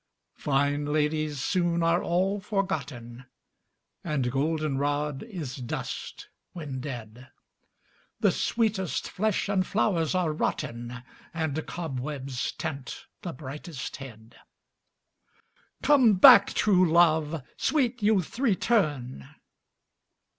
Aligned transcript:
Fine 0.33 0.85
ladies 0.87 1.39
soon 1.39 1.83
are 1.83 2.01
all 2.01 2.39
forgotten, 2.39 3.27
And 4.03 4.31
goldenrod 4.31 5.21
is 5.21 5.57
dust 5.57 6.27
when 6.53 6.79
dead, 6.79 7.27
The 8.19 8.31
sweetest 8.31 9.07
flesh 9.07 9.47
and 9.47 9.63
flowers 9.63 10.15
are 10.15 10.33
rotten 10.33 11.03
And 11.35 11.67
cobwebs 11.67 12.51
tent 12.53 13.05
the 13.21 13.31
brightest 13.31 13.97
head. 13.97 14.37
Come 15.83 16.15
back, 16.15 16.53
true 16.53 16.91
love! 16.91 17.43
Sweet 17.55 18.01
youth, 18.01 18.39
return! 18.39 19.35